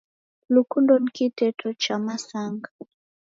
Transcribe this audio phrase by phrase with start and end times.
[0.49, 2.69] Lukundo ni kiteto cha masanga